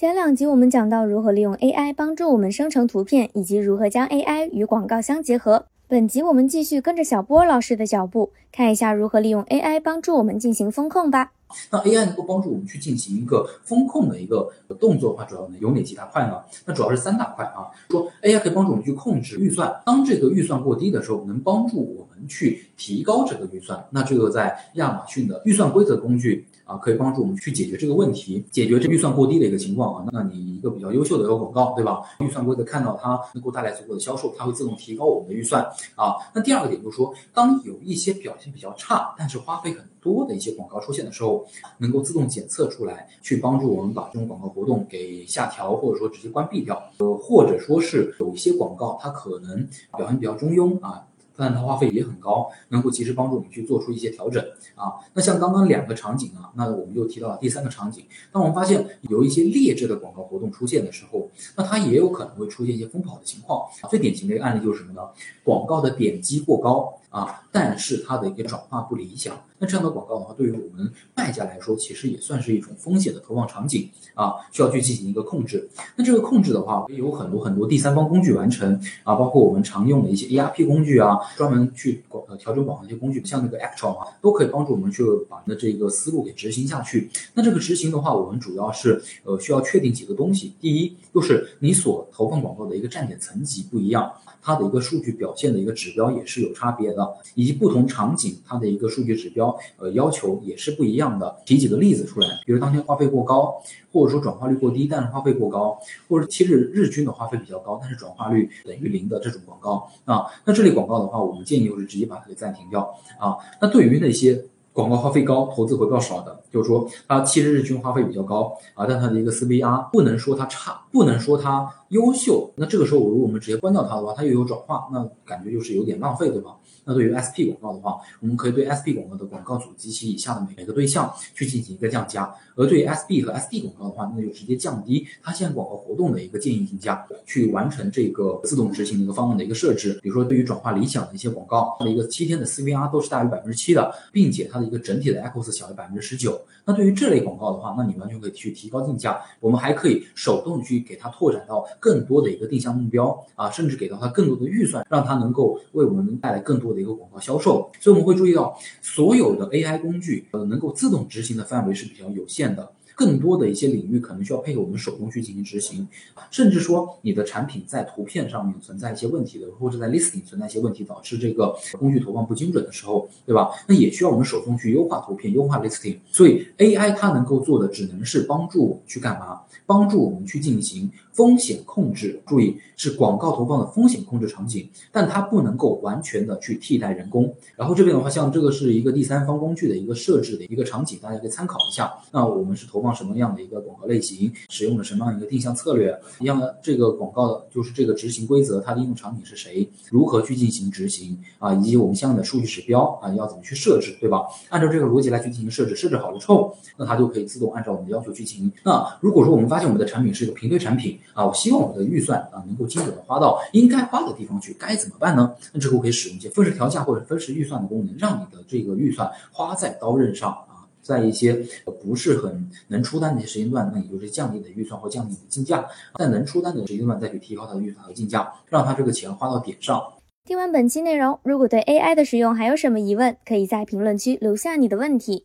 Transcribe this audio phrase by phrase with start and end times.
[0.00, 5.64] 前两集我们讲到如何利用 AI 帮助我们生成图片，以及如何将 AI 与广告相结合。
[5.88, 11.32] 本集我们继续跟着小波老师的脚步，看一下如何利用 AI 帮助我们进行风控吧。
[11.70, 16.42] 那 AI 能够帮助我们去进行一个风控的一个动作的话，主要呢有哪几大块呢？
[16.64, 17.68] 那主要是三大块啊。
[17.90, 23.84] 说 AI 可以帮助我们去控制预算，当这个预算过低的时候，能帮助我们去提高这个预算。
[23.90, 26.46] 那这个在亚马逊的预算规则工具。
[26.68, 30.04] 啊，可以帮助我们去解决这个问题，解决这预算过低的一个情况啊。
[30.12, 32.02] 那你一个比较优秀的一个广告，对吧？
[32.20, 35.62] 预算规则看到它能够带来足够的销售，它会自动提高我们的预算
[35.94, 36.16] 啊。
[36.34, 41.37] 那第二个点就是说，当有一些表现比较差，但是花费很多的一些广告出现的时候，
[41.78, 46.82] 能够自动检测出来，去帮助我们把这种广告活动给下调，或者说直接关闭掉。
[46.98, 51.04] 呃，或者说是有一些广告它可能表现比较中庸啊。
[51.40, 54.98] 但它花费也很高，能够及时帮助我们去做出一些调整啊。
[55.14, 58.04] 那像刚刚两个场景啊，那我们又提到了第三个场景。
[58.32, 63.68] 当我们发现有一些劣质的广告活动出现的时候，那它也有可能会出现一些疯跑的情况。
[63.88, 65.00] 最典型的一个案例就是什么呢？
[65.44, 66.92] 广告的点击过高。
[67.10, 75.68] 啊，但是它的一个转化不理想，那这样的广告的话，对于我们卖家来说，其实也算是一种风险的投放场景啊，需要去进行一个控制。
[75.96, 87.10] 那这个控制的话，有很多很多第三方工具完成啊，包括我们常用的一些 ERP 工具啊，专门去广呃调整广告一些工具，像那个 Actual 啊，都可以帮助我们去把那这个思路给执行下去。
[87.34, 94.12] 那这个执行的话，我们主要是呃需要确定几个东西，第一就是你所投放广告的一个站点层级不一样。
[94.40, 99.47] 它的一个数据表现的一个指标也是有差别的，以及不同场景它的一个数据指标，
[99.78, 101.36] 呃，要求也是不一样的。
[101.44, 103.60] 提几个例子出来，比如当天花费过高，
[103.92, 112.82] 或者说转化率过低，但是花费过高，或者其实日均的花费比较高，但是转化率等于零的这种广告啊，那这类广告的话，我们建议就是直接把它给暂停掉
[113.18, 113.36] 啊。
[113.60, 121.68] 那对于那些广告花费高、投资回报少的，就是说它其实日均花费比较高啊，但它的一个 CVR 不能说它差，不能说它。
[121.88, 126.56] 优秀，那这个时候我如果我们直接关掉它的话，它又有转化，那感觉就是有点浪费，对吧？
[126.84, 139.98] 那对于 SP 广告的话，我们可以对 SP 广告的广告组及其以下的每个对象去进行一个降价，而对于 SB 和 SD 广告的话，那就直接降低它现在广告活动的一个建议定价，去完成这个自动执行的一个方案的一个设置。
[140.02, 146.40] 比如说，对于转化理想的一些广告，它的一个七天的 CVR 都是大于百分之七的，并且它的一个整体的 Echoes 小于百分之十九。
[146.64, 149.20] 那对于这类广告的话，那你完全可以去提高定价。
[149.40, 151.66] 我们还可以手动去给它拓展到。
[151.80, 157.70] 更多的一个定向目标啊，甚至给到他更多的预算，让他能够为我们带来更多的一个广告销售。
[157.80, 162.70] 所以我们会注意到，所有的 AI 工具呃能够自动执行的范围是比较有限的。
[162.98, 165.86] 更多的一些领域可能需要配合我们手工去进行执行，
[166.32, 173.50] 甚至说你的产品在图片上面存在一些问题的，或者在 listing 存在一些问题，导致这个工具投放不精准的时候，对吧？
[173.68, 175.96] 那也需要我们手动去优化图片、优化 listing。
[176.10, 179.42] 所以 AI 它能够做的只能是帮助我们去干嘛？
[179.64, 182.20] 帮助我们去进行风险控制。
[182.26, 187.32] 注意是广告投放的风险控制场景，但它不能够完全的去替代人工。
[187.54, 191.92] 然后这边的话，像这个是一个第三方工具的一个设置的一个场景，大家可以参考一下。
[192.10, 192.87] 那我们是投放。
[192.94, 195.98] 什么样的一个广告类型，使用了什么样一个定向策略？
[196.20, 199.68] 一样的这个广告就是这个执行规则，它的应用场景是谁？
[199.90, 201.54] 如何去进行执行啊？
[201.54, 204.22] 以及我们相应的数据指标啊，要怎么去设置，对吧？
[204.48, 208.52] 按照这个逻辑来去进行设置，设置好了之后，那它就可以自动按照我们的要求去进行。
[208.64, 215.34] 那如果说我们发现我们的产品是一个平推产品啊，我希望我们的预算啊能够精准的花到应该花的地方去，该怎么办呢？
[215.52, 220.36] 那之后可以使用一些分时调价或者分时预算的功能，让你的这个预算花在刀刃上。
[220.82, 221.34] 在一些
[221.82, 225.64] 不是很能出单的一些时间段，那也就是降低你的预算或降低你的竞价；
[225.98, 229.82] 在能出单的时间段，再去提高它的预算和竞价，让它这个钱花到点上。
[230.24, 235.24] 听完本期内容，如果对 AI 的使用还有什么疑问，可以在评论区留下你的问题。